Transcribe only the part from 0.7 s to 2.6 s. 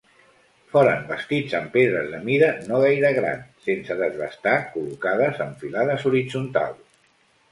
Foren bastits amb pedres de mida